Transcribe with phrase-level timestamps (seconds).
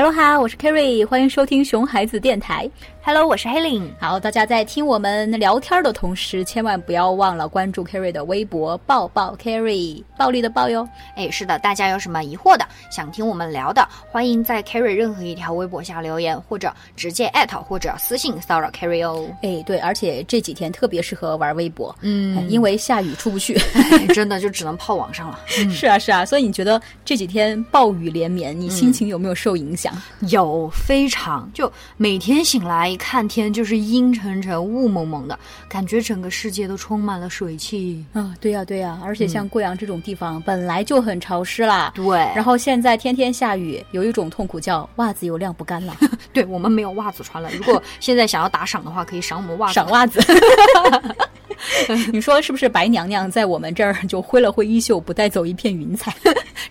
[0.00, 2.70] Hello 哈，我是 Kerry，欢迎收听熊孩子电台。
[3.08, 3.90] Hello，我是黑玲。
[3.98, 10.86] 好，大家在听我们聊天的同时，千万不要忘了关注 Carry 的微博“抱抱 Carry，暴力的抱哟。
[11.16, 19.26] 哎，是的，大家有什么疑惑的，想听我们聊的，欢迎在 Carry 任何一条微博下留言，或者直接艾特或者私信骚扰 Carry 哦。
[19.40, 23.58] 哎，对，而且这几天特别适合玩微博，嗯因为下雨出不去。
[23.72, 25.40] 哎真的就只能泡网上了。
[25.72, 29.94] 是啊，是啊，所以你觉得这几天暴雨连绵，你心情有没有受影响？
[30.28, 35.38] 有非常，就每天醒来一看天就是阴沉沉、雾蒙蒙的，
[35.68, 38.04] 感觉整个世界都充满了水汽。
[38.12, 45.96] 啊，对呀、对呀、而且像贵阳这种地方、本来就很潮湿啦，对，然后现在天天下雨，有一种痛苦叫袜子又晾不干了，
[46.34, 47.48] 对我们没有袜子穿了。
[47.52, 49.74] 如果现在想要打赏的话，可以赏我们袜子。
[49.74, 50.20] 赏袜子。
[52.12, 56.14] 你说是不是白娘娘在我们这儿就挥了挥衣袖，不带走一片云彩？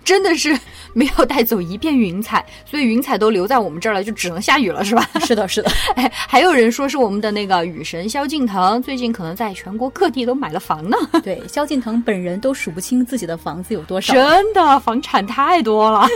[0.07, 0.57] 真的是
[0.93, 5.05] 没有带走一片云彩， 所以云彩都留在我们这儿了，就只能下雨了，是吧？
[5.19, 10.97] 是的，是的， 哎，还有人说是我们的那个雨神萧敬腾，最近可能在全国各地都买了房呢。
[11.21, 14.13] 对，萧敬腾本人都数不清自己的房子有多少。
[14.13, 16.07] 真的，房产太多了。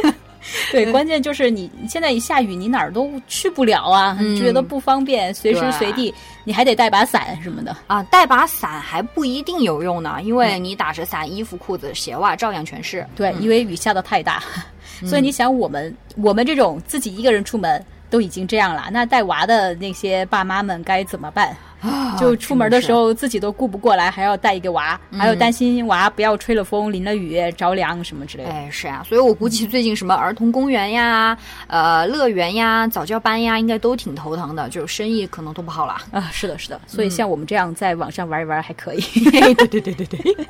[0.72, 7.76] 对，关键就是你现在一下雨，你哪儿都去不了啊，嗯觉得不方便，随时随地你还得带把伞什么的。
[7.88, 13.06] 啊，带把伞还不一定有用呢，因为你打着伞，衣服、裤子、鞋袜照样全是。
[13.16, 14.44] 对，因为雨下的太大，
[15.06, 21.56] 所以你想我们我们这种自己一个人出门都已经这样了，那带娃的那些爸妈们该怎么办？
[21.82, 28.52] 啊就出门的时候自己都顾不过来，还要带一个娃，还有担心娃不要吹了风、淋了雨、着凉什么之类的。
[28.52, 31.38] 哎，是啊，所以我估计最近什么儿童公园呀、
[31.68, 35.98] 呃乐园呀、早教班呀，应该都挺头疼的，就生意可能都不好了。
[36.12, 39.02] 啊，是的，是的，所以像我们这样在网上玩一玩还可以。
[39.32, 40.46] 对对对对对，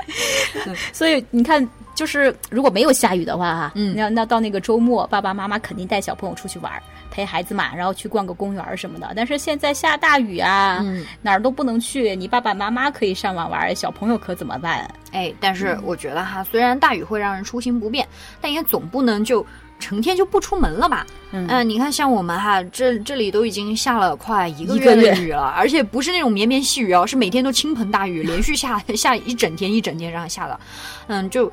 [0.91, 6.71] 所以你看，就是如果没有下雨的话哈，嗯那那到那个周末，爸爸妈妈肯定带小朋友出去玩，
[7.11, 9.11] 陪孩子嘛，然后去逛个公园儿什么的。
[9.15, 14.89] 但是现在下大雨啊，嗯哪儿都不能去，你爸爸妈妈可以上网玩，小朋友可怎么办？
[15.11, 18.07] 哎，但是我觉得哈，虽然大雨会让人出行不便，
[18.39, 19.45] 但也总不能就
[19.77, 21.05] 成天就不出门了吧？
[21.33, 30.59] 嗯你看像我们哈，这这里都已经下了快一个月月的雨了，而且不是那种绵绵细雨哦，是每天都倾盆大雨，连续下 下一整天一整天这样下的，
[31.07, 31.51] 嗯，就。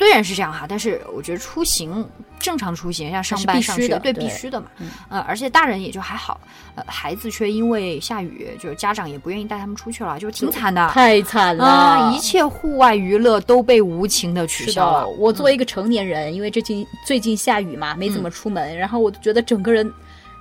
[0.00, 4.68] 虽然是这样哈，但是我觉得出行正常出行，像上班、上学，对，必须的嘛。
[4.78, 6.40] 嗯呃，而且大人也就还好，
[6.74, 10.88] 呃，孩子却因为下雨，就是家长也不愿意带他们出去了，就挺惨的。
[10.88, 15.06] 太惨了，啊，一切户外娱乐都被无情的取消了，。
[15.06, 19.92] 我作为一个成年人，因为最近最近下雨嘛，没怎么出门，然后我就觉得整个人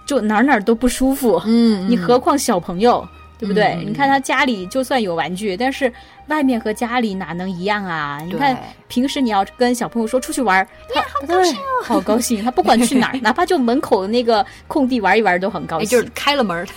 [0.05, 1.41] 就哪儿哪儿都不舒服。
[1.45, 3.05] 嗯你何况小朋友，
[3.39, 3.63] 对不对？
[3.79, 5.91] 嗯你看他家里就算有玩具，但是
[6.27, 8.19] 外面和家里哪能一样啊？
[8.27, 8.55] 你看
[8.89, 12.43] 平时你要跟小朋友说出去玩儿，他好高兴、好高兴。
[12.43, 15.89] 他不管去哪儿， 哪怕就门口的那个空地玩一玩都很高哎，兴。
[15.99, 16.67] 就是开了门儿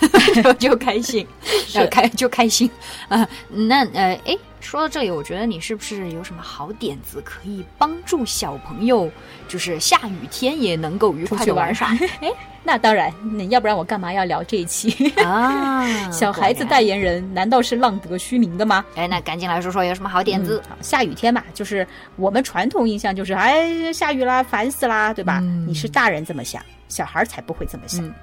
[0.41, 1.27] 就 就开心，
[1.67, 2.69] 就开 就开心
[3.09, 9.11] 啊、那呃，哎，说到这里，我觉得你是不是有什么好点子可以帮助小朋友，
[9.47, 11.89] 就是下雨天也能够愉快的玩耍
[12.21, 12.31] 哎，
[12.63, 15.09] 那当然，那要不然我干嘛要聊这一期？
[15.21, 15.83] 啊？
[16.11, 18.83] 小孩子代言人难道是浪得虚名的吗？
[18.95, 20.63] 哎，那赶紧来说说有什么好点子？
[20.69, 21.85] 嗯下雨天嘛，就是
[22.15, 25.39] 我们传统印象就是，哎，下雨啦，烦死啦，对吧？
[25.41, 28.03] 嗯你是大人这么想，小孩儿才不会这么想。
[28.05, 28.13] 嗯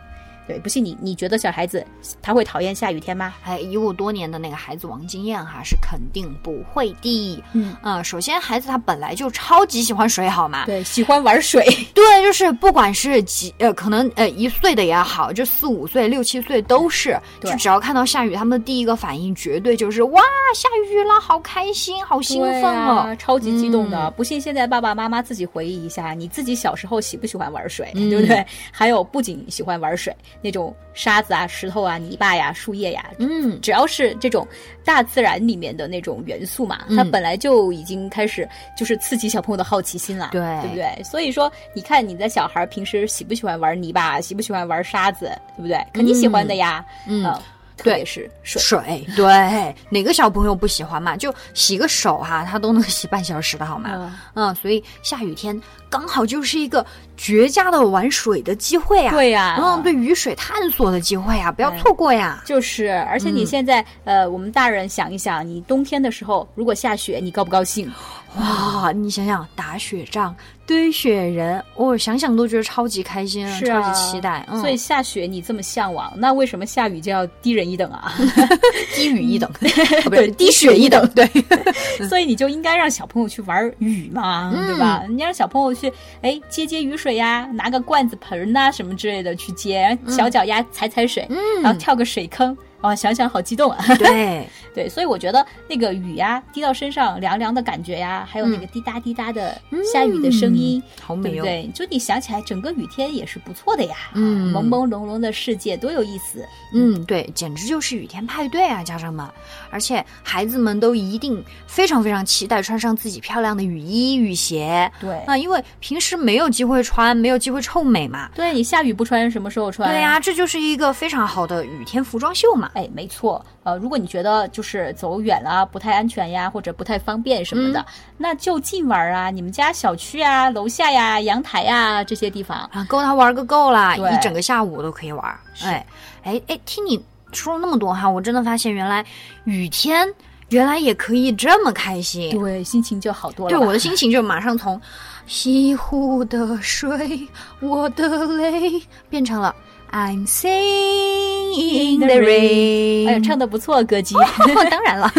[0.51, 1.87] 对，不信你，你觉得小孩子
[2.21, 3.35] 他会讨厌下雨天吗？
[3.45, 7.41] 哎，以我多年的那个孩子王经验哈，是肯定不会的。
[7.53, 10.65] 嗯，嗯，首先孩子他本来就超级喜欢水，好吗？
[10.67, 11.65] 对，喜欢玩水。
[11.95, 20.21] 对，就是不管是几呃，可能呃一岁的也好，就四五岁、六七岁都是，对就只要看到下雨，他们的第一个反应绝对就是哇，
[20.53, 22.97] 下雨了，好开心，好兴奋哦。
[23.07, 23.97] 啊，超级激动的。
[24.09, 28.45] 嗯不信现在爸爸妈妈自己回忆一下，你自己小时候喜不喜欢玩水，嗯对不对？
[28.73, 34.47] 还有不仅喜欢玩水，那种沙子啊、石头啊、泥巴呀、树叶呀，嗯，只要是这种
[34.85, 41.03] 大自然里面的那种元素嘛，它嗯本来就已经开始就是刺激小朋友的好奇心了，对对不对？
[41.05, 45.79] 所以说，你看你的小孩平时喜不喜欢玩泥巴，喜不喜欢玩沙子，对不对？
[45.93, 47.43] 肯定喜欢的呀，嗯呃
[47.77, 48.61] 特别是水。
[48.61, 51.17] 水，对，哪个小朋友不喜欢嘛？
[51.17, 53.91] 就洗个手哈、他都能洗半小时的好吗？
[53.95, 56.85] 嗯嗯，所以下雨天刚好就是一个
[57.23, 59.11] 绝佳的玩水的机会啊！
[59.11, 62.43] 对呀、嗯，对雨水探索的机会啊，不要哎错过呀！
[62.47, 67.93] 就是，而且你嗯现在、呃，我们大人想一想，你冬天的时候如果下雪，你高不高兴？
[68.37, 70.35] 哇，你想想打雪仗、
[70.65, 74.47] 堆雪人，我、想想都觉得超级开心，是啊超级期待。
[74.49, 78.15] 嗯，所以下雪你这么向往，那为什么下雨就要低人一等啊？
[78.95, 79.59] 低雨一等，啊
[80.05, 81.29] 不对是低雪一等，对，
[82.09, 85.03] 所以你就应该让小朋友去玩雨嘛，嗯对吧？
[85.09, 85.93] 你让小朋友去
[86.23, 92.57] 哎接接雨水水呀，拿个罐子盆呐、什么之类的去接，然后小脚丫踩踩水，嗯然后跳个水坑。
[92.83, 93.85] 哇，想想好激动啊！
[93.97, 99.61] 对， 对，所以我觉得那个雨呀，滴到身上凉凉的感觉呀，还有那个滴答滴答的
[99.93, 101.33] 下雨的声音，好美哦。
[101.33, 101.71] 对不对？
[101.75, 103.97] 就你想起来，整个雨天也是不错的呀。
[104.15, 106.45] 嗯朦朦胧胧的世界多有意思。
[106.73, 109.27] 嗯，对，简直就是雨天派对啊，家长们！
[109.71, 114.91] 而且孩子们都一定非常非常期待穿上自己漂亮的雨衣、雨鞋。
[115.01, 118.31] 对啊，因为平时没有机会穿，没有机会臭美嘛。
[118.35, 119.91] 对你下雨不穿，什么时候穿？
[119.91, 122.70] 对呀、这就是一个非常好的雨天服装秀嘛。
[122.73, 127.85] 哎，没错，呃，如果你觉得就是走远了不太安全呀，或者不太方便什么的，
[128.17, 132.59] 那就近玩啊，你们家小区啊、楼下呀、阳台呀这些地方。
[132.73, 135.41] 啊，够他玩个够啦，对一整个下午都可以玩。
[135.63, 135.85] 哎
[136.23, 137.03] 哎哎，听你
[137.33, 139.05] 说了那么多哈，我真的发现原来
[139.45, 140.07] 雨天
[140.51, 142.31] 原来也可以这么开心。
[142.31, 143.67] 对，心情就好多了对。
[143.67, 144.81] 我的心情就马上从
[145.27, 147.29] 西湖的水，
[147.61, 149.55] 我的泪，变成了
[149.93, 153.09] I'm singing in the rain。
[153.09, 154.15] 哎呀，唱的不错，歌姬。
[154.71, 155.13] 当然了，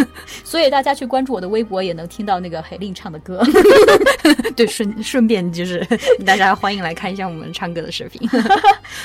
[0.44, 3.44] 所以大家去关注我的微博，也能听到那个海令唱的歌。
[4.56, 5.85] 对，顺顺便就是
[6.25, 8.27] 大家欢迎来看一下我们唱歌的视频。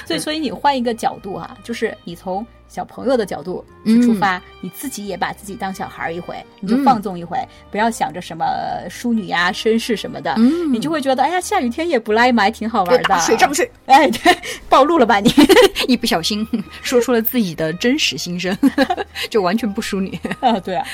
[0.04, 7.38] 所以，所以你换一个角度啊、就是你从小朋友的角度去出发，你自己也把自己当小孩儿一回，你就放纵一回，
[7.70, 8.44] 不要想着什么
[8.90, 13.02] 淑女呀、绅士什么的，嗯你就会觉得，哎呀，下雨天也不赖嘛，还挺好玩的。
[13.04, 14.36] 打水仗去，哎，对，
[14.68, 15.32] 暴露了吧你？
[15.88, 16.46] 一不小心
[16.82, 18.56] 说出了自己的真实心声，
[19.30, 20.18] 就完全不淑女。
[20.40, 20.86] 啊，对啊，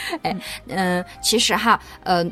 [0.68, 2.24] 嗯、其实哈，呃，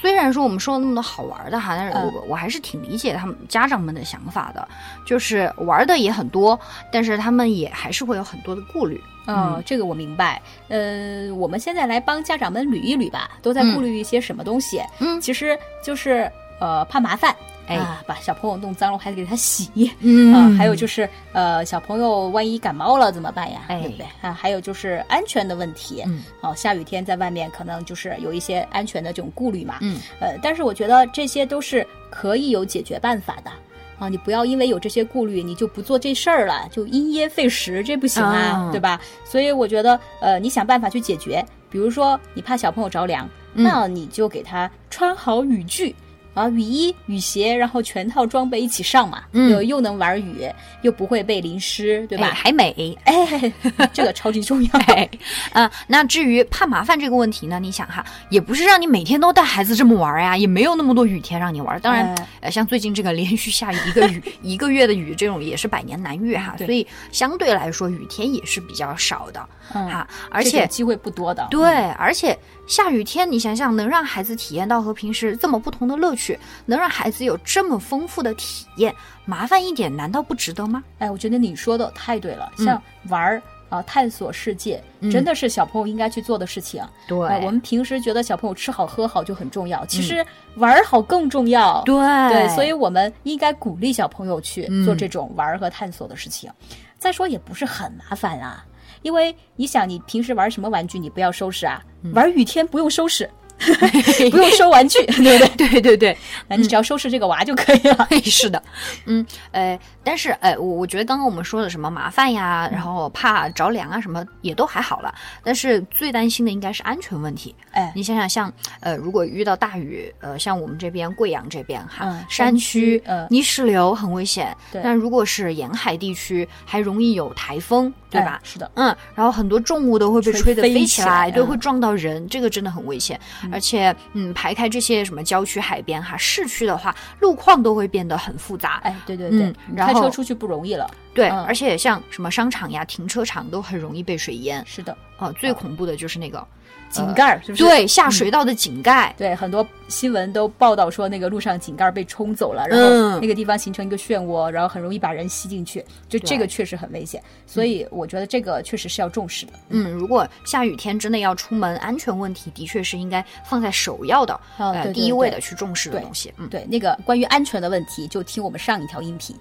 [0.00, 4.66] 虽然说我们说了那么多好玩的哈，但是嗯我、我还是挺理解他们家长们的想法的，
[5.04, 6.58] 就是玩的也很多，
[6.92, 9.00] 但是他们也还是会有很多的顾虑。
[9.26, 10.40] 嗯，这个我明白。
[10.68, 14.82] 呃，我们现在来帮家长们捋一捋吧，都在顾虑一些什么东西？
[15.00, 16.30] 嗯其实就是
[16.60, 17.34] 呃怕麻烦。
[17.68, 23.60] 哎啊，把小朋友弄脏了还得给他洗，嗯啊，还有就是呃，小朋友万一感冒了怎么办呀？
[23.68, 24.32] 哎对不对啊？
[24.32, 33.50] 还有就是安全的问题，嗯，哦，下雨天在外面可能就是有一些安全的这种顾虑嘛，嗯，呃，但是我觉得这些都是可以有解决办法的。
[33.98, 39.00] 啊，你不要因为有这些顾虑，你就不做这事儿了，就因噎废食，这不行啊，啊对吧？
[39.24, 41.44] 所以我觉得，呃，你想办法去解决。
[41.68, 45.96] 比如说，你怕小朋友着凉，嗯那你就给他穿好雨具。
[46.38, 50.48] 啊，雨衣、雨鞋，然后全套装备一起上嘛，嗯又又能玩雨，
[50.82, 52.28] 又不会被淋湿，对吧？
[52.28, 52.96] 哎还美。
[53.04, 53.52] 哎，
[53.92, 54.70] 这个超级重要。
[54.94, 55.08] 哎，
[55.52, 61.80] 啊，那至于怕麻烦这个问题呢，你想哈，也不是让你每天都带孩子这么玩呀，也没有那么多雨天让你玩。
[61.80, 70.66] 当然，哎呃，像最近这个连续下一个雨 一个月的雨，这种也是百年难遇哈，所以相对来说雨天也是比较少的嗯哈，而且。
[70.68, 71.46] 机会不多的。
[71.50, 76.27] 对，而且下雨天，你想想，能让孩子体验到和平时这么不同的乐趣，
[76.66, 78.92] 能让孩子有这么丰富的体验，
[79.24, 80.82] 麻烦一点难道不值得吗？
[80.98, 86.82] 哎，我觉得你说的太对了，嗯像玩儿啊、探索世界，嗯真的是小朋友应该去做的事情。
[87.06, 91.82] 对呃我们平时觉得小朋友吃好喝好就很重要，其实玩儿好更重要。
[91.82, 91.94] 对
[92.32, 96.50] 对，所以我们应该鼓励小朋友去嗯做这种玩儿和探索的事情。
[96.98, 98.64] 再说也不是很麻烦啊，
[99.02, 103.28] 因为你想，你平时玩什么玩具，你不要收拾啊，嗯玩雨天不用收拾，
[104.30, 105.68] 不用收玩具，对 不对？
[105.68, 108.08] 对对对，那你 只要收拾这个娃就可以了。
[108.24, 108.62] 是的，
[109.06, 115.14] 嗯，呃，但是，呃，我我觉得刚刚我们说的什么麻烦呀，然后怕着凉啊，什么也都还好了。
[115.42, 117.54] 但是最担心的应该是安全问题。
[117.72, 124.56] 哎，你想想，像呃，如果遇到大雨，呃，像我们这边贵阳这边哈，嗯山山区嗯泥石流很危险。
[124.72, 128.40] 对但如果是沿海地区，还容易有台风，对吧？
[128.42, 133.18] 哎是的，嗯，然后很多重物都会被吹吹得飞起来，对，来嗯会撞到人，这个真的很危险。
[133.52, 138.80] 而且，嗯，排开这些什么郊区、海边哈，市区的话，路况都会变得很复杂。
[138.84, 140.88] 哎，对对对，嗯然后开车出去不容易了。
[141.18, 144.64] 对，嗯而且像什么商场呀、停车场都很容易被水淹。
[144.64, 146.46] 是的，啊，最恐怖的就是那个
[146.90, 147.64] 井盖儿是不是？
[147.64, 149.12] 对下水道的井盖。
[149.18, 157.20] 对，很多新闻都报道说那个路上井盖被冲走了，然嗯后那个地方形成一个漩涡，然后很容易把人吸进去，就这个确实很危险。
[157.46, 159.52] 所以我觉得这个确实是要重视的。
[159.70, 166.32] 嗯，如果下雨天真的要出门，安全问题的确是应该放在首要的，呃，第一位的去重视的东西。
[166.36, 169.36] 嗯，对，那个关于安全的问题，就听我们上一条音频。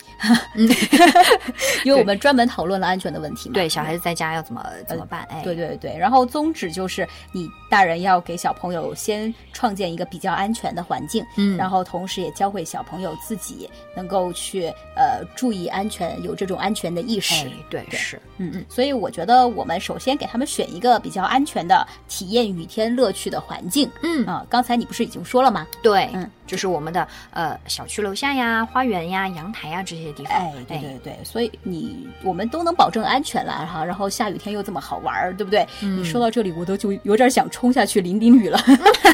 [1.84, 3.54] 因为我们专门讨论了安全的问题嘛。
[3.54, 5.28] 对，小孩子在家要怎么怎么办？
[5.30, 5.98] 哎，对对对。
[5.98, 17.46] 然后宗旨就是你大人要给小朋友先创建一个比较安全的环境，嗯，然后同时也教会小朋友自己能够去呃注意安全，有这种安全的意识。
[17.70, 18.66] 对，是，嗯嗯。
[18.70, 23.90] 所以我觉得我们首先给他们选一个比较安全的体验雨天乐趣的环境。
[24.04, 25.68] 嗯啊，刚才你不是已经说了吗？
[25.82, 26.30] 对，嗯。
[26.48, 30.34] 就是我们的呃小区楼下呀、花园呀、阳台呀这些地方。
[30.34, 33.84] 哎，对对对，所以你我们都能保证安全了哈。
[33.84, 35.68] 然后下雨天又这么好玩儿，对不对？
[35.82, 38.60] 你说到这里，我都就有点想冲下去淋淋雨了。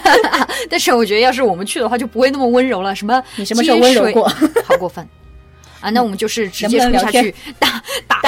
[0.70, 2.96] 但是我觉得，要是我们去的话，就不会那么温柔了。
[2.96, 3.22] 什么？
[3.36, 4.28] 你什么时候温柔过？
[4.66, 5.08] 好过分。
[5.82, 7.83] 啊，那我们就是直接冲下去 打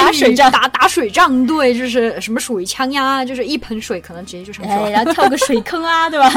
[0.06, 6.28] 打打水仗，打打水仗，对，就是什么水枪呀，就是一盆水可能直接就上去了，然后跳个水坑啊， 对吧？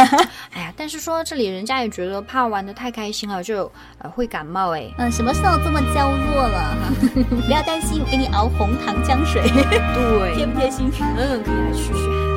[0.53, 4.89] 哎呀，但是说这里人家也觉得怕玩的太开心了，就呃会感冒哎。
[4.97, 6.77] 嗯，什么时候这么娇弱了？
[7.45, 10.91] 不要担心，我给你熬红糖姜水，对， 贴不贴心？
[11.17, 12.28] 嗯，可以来驱驱寒。